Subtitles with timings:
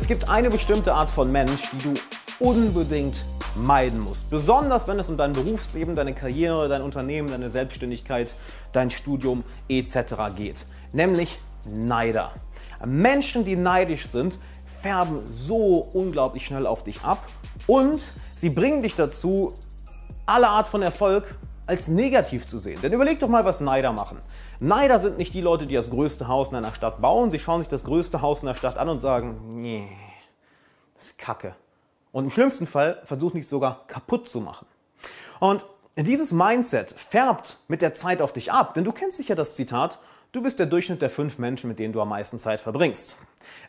[0.00, 1.94] Es gibt eine bestimmte Art von Mensch, die du
[2.38, 3.24] unbedingt
[3.56, 4.30] meiden musst.
[4.30, 8.32] Besonders wenn es um dein Berufsleben, deine Karriere, dein Unternehmen, deine Selbstständigkeit,
[8.70, 10.14] dein Studium etc.
[10.36, 10.64] geht.
[10.92, 11.36] Nämlich
[11.68, 12.30] Neider.
[12.86, 17.26] Menschen, die neidisch sind, färben so unglaublich schnell auf dich ab
[17.66, 18.00] und
[18.36, 19.52] sie bringen dich dazu,
[20.26, 21.34] alle Art von Erfolg
[21.68, 22.80] als negativ zu sehen.
[22.82, 24.18] Denn überleg doch mal, was Neider machen.
[24.58, 27.30] Neider sind nicht die Leute, die das größte Haus in einer Stadt bauen.
[27.30, 29.86] Sie schauen sich das größte Haus in der Stadt an und sagen, nee,
[30.94, 31.54] das ist Kacke.
[32.10, 34.66] Und im schlimmsten Fall versuchen sie es sogar kaputt zu machen.
[35.40, 39.54] Und dieses Mindset färbt mit der Zeit auf dich ab, denn du kennst sicher das
[39.54, 39.98] Zitat,
[40.32, 43.18] du bist der Durchschnitt der fünf Menschen, mit denen du am meisten Zeit verbringst.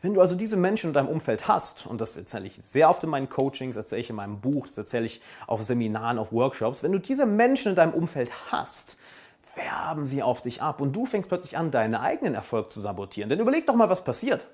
[0.02, 3.04] Wenn du also diese Menschen in deinem Umfeld hast, und das erzähle ich sehr oft
[3.04, 6.84] in meinen Coachings, erzähle ich in meinem Buch, das erzähle ich auf Seminaren, auf Workshops,
[6.84, 8.98] wenn du diese Menschen in deinem Umfeld hast,
[9.42, 13.30] färben sie auf dich ab und du fängst plötzlich an, deinen eigenen Erfolg zu sabotieren.
[13.30, 14.48] Denn überleg doch mal, was passiert.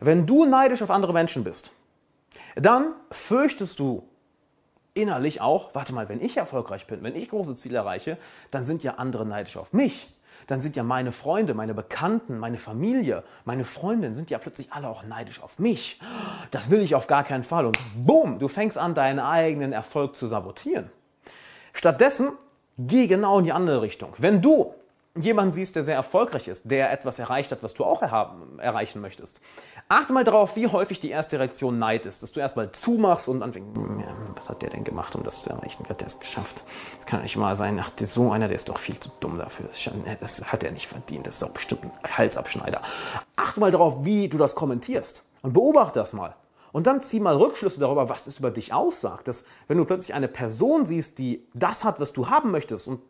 [0.00, 1.72] Wenn du neidisch auf andere Menschen bist,
[2.56, 4.08] dann fürchtest du
[4.94, 8.18] innerlich auch, warte mal, wenn ich erfolgreich bin, wenn ich große Ziele erreiche,
[8.50, 10.12] dann sind ja andere neidisch auf mich.
[10.46, 14.88] Dann sind ja meine Freunde, meine Bekannten, meine Familie, meine Freundin sind ja plötzlich alle
[14.88, 16.00] auch neidisch auf mich.
[16.50, 17.66] Das will ich auf gar keinen Fall.
[17.66, 20.90] Und boom, du fängst an, deinen eigenen Erfolg zu sabotieren.
[21.72, 22.32] Stattdessen
[22.78, 24.14] geh genau in die andere Richtung.
[24.18, 24.74] Wenn du
[25.14, 29.40] jemanden siehst, der sehr erfolgreich ist, der etwas erreicht hat, was du auch erreichen möchtest.
[29.88, 33.42] Achte mal darauf, wie häufig die erste Reaktion Neid ist, dass du erstmal zumachst und
[33.42, 35.84] anfängst, hm, was hat der denn gemacht, um das zu erreichen?
[35.88, 36.64] Hat der es geschafft?
[36.96, 37.78] Das kann nicht mal sein.
[37.82, 39.66] Ach, so einer, der ist doch viel zu dumm dafür.
[40.20, 41.26] Das hat er nicht verdient.
[41.26, 42.80] Das ist doch bestimmt ein Halsabschneider.
[43.36, 46.36] Achte mal darauf, wie du das kommentierst und beobachte das mal.
[46.72, 49.28] Und dann zieh mal Rückschlüsse darüber, was das über dich aussagt.
[49.28, 53.00] Dass, wenn du plötzlich eine Person siehst, die das hat, was du haben möchtest und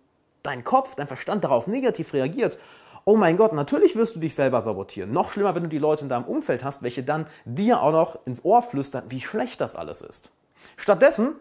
[0.42, 2.58] dein Kopf, dein Verstand darauf negativ reagiert,
[3.04, 5.12] oh mein Gott, natürlich wirst du dich selber sabotieren.
[5.12, 8.26] Noch schlimmer, wenn du die Leute in deinem Umfeld hast, welche dann dir auch noch
[8.26, 10.30] ins Ohr flüstern, wie schlecht das alles ist.
[10.76, 11.34] Stattdessen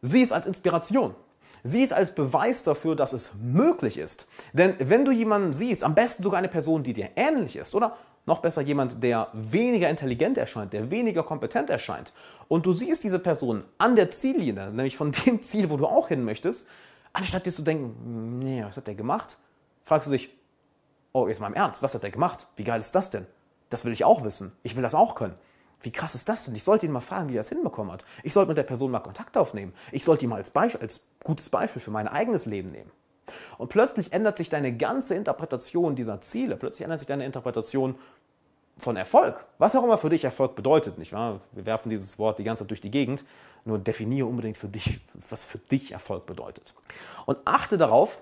[0.00, 1.14] sieh es als Inspiration.
[1.62, 4.26] Sieh es als Beweis dafür, dass es möglich ist.
[4.54, 7.98] Denn wenn du jemanden siehst, am besten sogar eine Person, die dir ähnlich ist, oder
[8.24, 12.14] noch besser jemand, der weniger intelligent erscheint, der weniger kompetent erscheint,
[12.48, 16.08] und du siehst diese Person an der Ziellinie, nämlich von dem Ziel, wo du auch
[16.08, 16.66] hin möchtest,
[17.12, 19.36] Anstatt dir zu denken, nee, was hat der gemacht?
[19.84, 20.30] Fragst du dich,
[21.12, 22.46] oh, jetzt mal im Ernst, was hat der gemacht?
[22.56, 23.26] Wie geil ist das denn?
[23.68, 24.52] Das will ich auch wissen.
[24.62, 25.34] Ich will das auch können.
[25.82, 26.54] Wie krass ist das denn?
[26.54, 28.04] Ich sollte ihn mal fragen, wie er es hinbekommen hat.
[28.22, 29.72] Ich sollte mit der Person mal Kontakt aufnehmen.
[29.92, 32.90] Ich sollte ihn mal als, Beispiel, als gutes Beispiel für mein eigenes Leben nehmen.
[33.58, 36.56] Und plötzlich ändert sich deine ganze Interpretation dieser Ziele.
[36.56, 37.96] Plötzlich ändert sich deine Interpretation
[38.80, 39.44] von Erfolg.
[39.58, 41.40] Was auch immer für dich Erfolg bedeutet, nicht wahr?
[41.52, 43.24] Wir werfen dieses Wort die ganze Zeit durch die Gegend.
[43.64, 46.74] Nur definiere unbedingt für dich, was für dich Erfolg bedeutet.
[47.26, 48.18] Und achte darauf,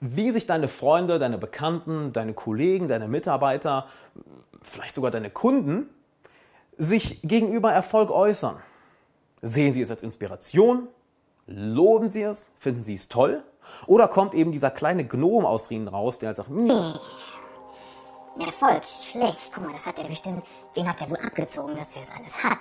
[0.00, 3.86] wie sich deine Freunde, deine Bekannten, deine Kollegen, deine Mitarbeiter,
[4.60, 5.88] vielleicht sogar deine Kunden
[6.76, 8.56] sich gegenüber Erfolg äußern.
[9.42, 10.88] Sehen sie es als Inspiration?
[11.46, 12.48] Loben sie es?
[12.58, 13.42] Finden sie es toll?
[13.86, 16.50] Oder kommt eben dieser kleine Gnom aus ihnen raus, der halt sagt,
[18.40, 19.50] Erfolg, schlecht.
[19.54, 20.44] Guck mal, das hat er bestimmt.
[20.74, 22.58] Wen hat er wohl abgezogen, dass er das alles hat?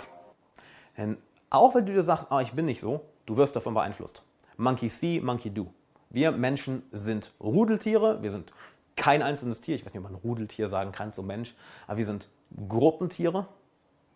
[0.97, 1.17] Denn
[1.49, 4.23] auch wenn du dir sagst, ah, ich bin nicht so, du wirst davon beeinflusst.
[4.57, 5.73] Monkey see, monkey do.
[6.09, 8.53] Wir Menschen sind Rudeltiere, wir sind
[8.95, 11.55] kein einzelnes Tier, ich weiß nicht, ob man Rudeltier sagen kann, so Mensch,
[11.87, 12.29] aber wir sind
[12.67, 13.47] Gruppentiere.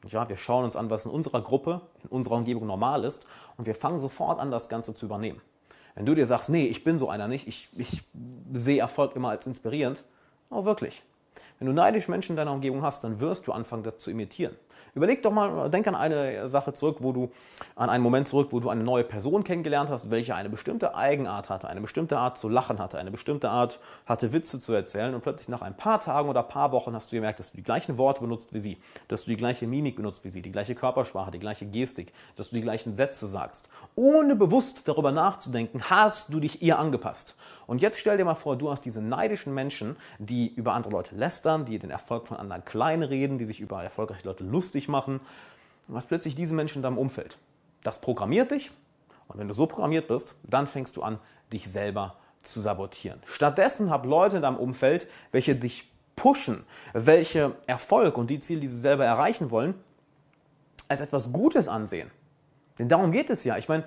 [0.08, 3.26] Ja, wir schauen uns an, was in unserer Gruppe, in unserer Umgebung normal ist
[3.58, 5.42] und wir fangen sofort an, das Ganze zu übernehmen.
[5.96, 8.04] Wenn du dir sagst, nee, ich bin so einer nicht, ich, ich
[8.54, 10.04] sehe Erfolg immer als inspirierend,
[10.50, 11.02] oh wirklich,
[11.60, 14.56] wenn du neidisch Menschen in deiner Umgebung hast, dann wirst du anfangen, das zu imitieren.
[14.94, 17.30] Überleg doch mal, denk an eine Sache zurück, wo du,
[17.76, 21.50] an einen Moment zurück, wo du eine neue Person kennengelernt hast, welche eine bestimmte Eigenart
[21.50, 25.22] hatte, eine bestimmte Art zu lachen hatte, eine bestimmte Art hatte, Witze zu erzählen und
[25.22, 27.98] plötzlich nach ein paar Tagen oder paar Wochen hast du gemerkt, dass du die gleichen
[27.98, 28.78] Worte benutzt wie sie,
[29.08, 32.50] dass du die gleiche Mimik benutzt wie sie, die gleiche Körpersprache, die gleiche Gestik, dass
[32.50, 33.70] du die gleichen Sätze sagst.
[33.96, 37.36] Ohne bewusst darüber nachzudenken, hast du dich ihr angepasst.
[37.68, 41.16] Und jetzt stell dir mal vor, du hast diese neidischen Menschen, die über andere Leute
[41.16, 44.88] lästern, die den Erfolg von anderen klein reden, die sich über erfolgreiche Leute lustig glücklich
[44.88, 45.20] machen.
[45.88, 47.38] Du hast plötzlich diese Menschen in deinem Umfeld.
[47.84, 48.72] Das programmiert dich.
[49.28, 51.20] Und wenn du so programmiert bist, dann fängst du an,
[51.52, 53.20] dich selber zu sabotieren.
[53.26, 56.64] Stattdessen hab Leute in deinem Umfeld, welche dich pushen,
[56.94, 59.76] welche Erfolg und die Ziele, die sie selber erreichen wollen,
[60.88, 62.12] als etwas Gutes ansehen.
[62.78, 63.58] Denn darum geht es ja.
[63.58, 63.84] Ich meine,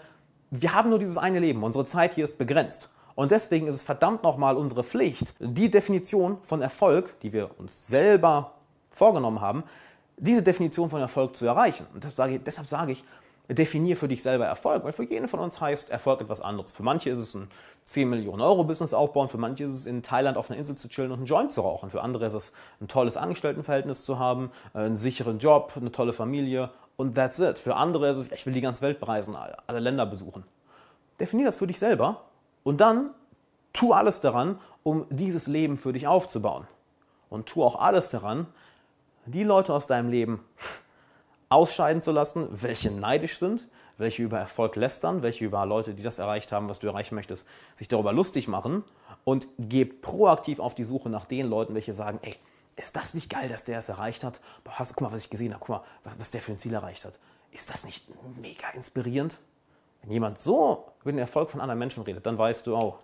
[0.50, 1.62] wir haben nur dieses eine Leben.
[1.62, 2.90] Unsere Zeit hier ist begrenzt.
[3.14, 7.88] Und deswegen ist es verdammt nochmal unsere Pflicht, die Definition von Erfolg, die wir uns
[7.88, 8.54] selber
[8.90, 9.64] vorgenommen haben,
[10.18, 11.86] diese Definition von Erfolg zu erreichen.
[11.94, 13.04] Und sage ich, deshalb sage ich,
[13.48, 16.74] definier für dich selber Erfolg, weil für jeden von uns heißt Erfolg etwas anderes.
[16.74, 17.48] Für manche ist es ein
[17.84, 20.88] 10 Millionen Euro Business aufbauen, für manche ist es in Thailand auf einer Insel zu
[20.88, 21.88] chillen und einen Joint zu rauchen.
[21.88, 26.12] Für andere ist es ein tolles Angestelltenverhältnis zu haben, äh, einen sicheren Job, eine tolle
[26.12, 27.58] Familie und that's it.
[27.58, 29.34] Für andere ist es, ich will die ganze Welt bereisen,
[29.66, 30.44] alle Länder besuchen.
[31.18, 32.24] Definier das für dich selber
[32.64, 33.10] und dann
[33.72, 36.66] tu alles daran, um dieses Leben für dich aufzubauen.
[37.30, 38.46] Und tu auch alles daran,
[39.30, 40.44] die Leute aus deinem Leben
[41.48, 46.18] ausscheiden zu lassen, welche neidisch sind, welche über Erfolg lästern, welche über Leute, die das
[46.18, 48.84] erreicht haben, was du erreichen möchtest, sich darüber lustig machen
[49.24, 52.34] und geh proaktiv auf die Suche nach den Leuten, welche sagen, ey,
[52.76, 54.40] ist das nicht geil, dass der es erreicht hat?
[54.62, 56.58] Boah, hast, guck mal, was ich gesehen habe, guck mal, was, was der für ein
[56.58, 57.18] Ziel erreicht hat.
[57.50, 59.38] Ist das nicht mega inspirierend?
[60.02, 62.98] Wenn jemand so über den Erfolg von anderen Menschen redet, dann weißt du, oh,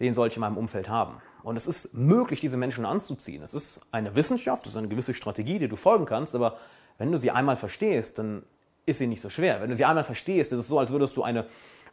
[0.00, 1.22] den soll ich in meinem Umfeld haben.
[1.42, 3.42] Und es ist möglich, diese Menschen anzuziehen.
[3.42, 6.58] Es ist eine Wissenschaft, es ist eine gewisse Strategie, die du folgen kannst, aber
[6.98, 8.44] wenn du sie einmal verstehst, dann
[8.86, 9.60] ist sie nicht so schwer.
[9.60, 11.46] Wenn du sie einmal verstehst, ist es so, als würdest du eine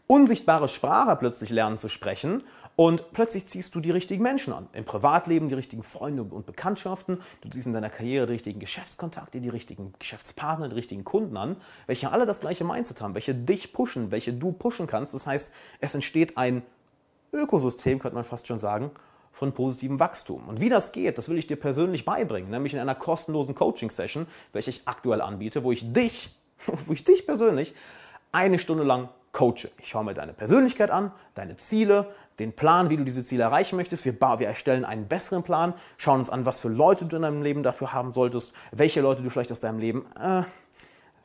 [0.07, 2.44] unsichtbare Sprache plötzlich lernen zu sprechen
[2.75, 4.68] und plötzlich ziehst du die richtigen Menschen an.
[4.74, 9.40] Im Privatleben die richtigen Freunde und Bekanntschaften, du ziehst in deiner Karriere die richtigen Geschäftskontakte,
[9.40, 13.72] die richtigen Geschäftspartner, die richtigen Kunden an, welche alle das gleiche Mindset haben, welche dich
[13.72, 15.13] pushen, welche du pushen kannst.
[15.13, 16.63] Das heißt, es entsteht ein
[17.31, 18.90] Ökosystem, könnte man fast schon sagen,
[19.31, 20.48] von positivem Wachstum.
[20.48, 24.28] Und wie das geht, das will ich dir persönlich beibringen, nämlich in einer kostenlosen Coaching-Session,
[24.54, 26.36] welche ich aktuell anbiete, wo ich dich,
[26.66, 27.74] wo ich dich persönlich
[28.31, 29.70] eine Stunde lang coache.
[29.80, 32.08] Ich schaue mir deine Persönlichkeit an, deine Ziele,
[32.40, 34.06] den Plan, wie du diese Ziele erreichen möchtest.
[34.06, 37.42] Wir, wir erstellen einen besseren Plan, schauen uns an, was für Leute du in deinem
[37.42, 40.44] Leben dafür haben solltest, welche Leute du vielleicht aus deinem Leben äh,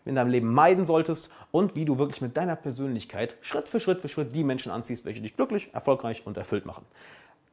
[0.04, 4.02] in deinem Leben meiden solltest und wie du wirklich mit deiner Persönlichkeit Schritt für Schritt
[4.02, 6.84] für Schritt die Menschen anziehst, welche dich glücklich, erfolgreich und erfüllt machen.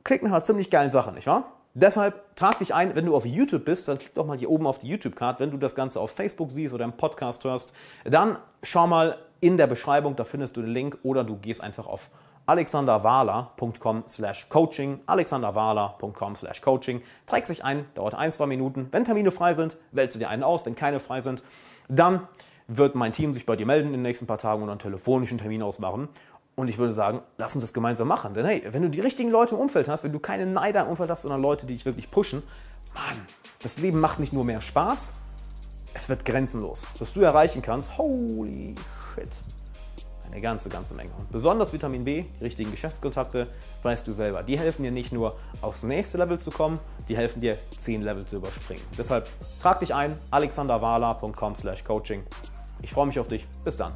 [0.03, 1.51] Klingt nach einer ziemlich geilen Sache, nicht wahr?
[1.73, 4.67] Deshalb trag dich ein, wenn du auf YouTube bist, dann klick doch mal hier oben
[4.67, 5.39] auf die YouTube-Card.
[5.39, 9.55] Wenn du das Ganze auf Facebook siehst oder im Podcast hörst, dann schau mal in
[9.55, 12.09] der Beschreibung, da findest du den Link oder du gehst einfach auf
[12.45, 18.89] alexanderwahler.com slash coaching, alexanderwahler.com slash coaching, träg sich ein, dauert ein, zwei Minuten.
[18.91, 21.43] Wenn Termine frei sind, wählst du dir einen aus, wenn keine frei sind,
[21.87, 22.27] dann
[22.67, 25.37] wird mein Team sich bei dir melden in den nächsten paar Tagen und einen telefonischen
[25.37, 26.09] Termin ausmachen.
[26.55, 28.33] Und ich würde sagen, lass uns das gemeinsam machen.
[28.33, 30.89] Denn hey, wenn du die richtigen Leute im Umfeld hast, wenn du keine Neider im
[30.89, 32.43] Umfeld hast, sondern Leute, die dich wirklich pushen,
[32.93, 33.25] Mann,
[33.63, 35.13] das Leben macht nicht nur mehr Spaß,
[35.93, 36.85] es wird grenzenlos.
[36.99, 38.75] Was du erreichen kannst, holy
[39.15, 39.29] shit,
[40.31, 41.11] eine ganze, ganze Menge.
[41.17, 43.47] Und besonders Vitamin B, die richtigen Geschäftskontakte,
[43.83, 44.43] weißt du selber.
[44.43, 48.25] Die helfen dir nicht nur aufs nächste Level zu kommen, die helfen dir, zehn Level
[48.25, 48.83] zu überspringen.
[48.97, 49.27] Deshalb
[49.61, 52.23] trag dich ein, alexanderwala.com slash coaching.
[52.81, 53.47] Ich freue mich auf dich.
[53.63, 53.93] Bis dann.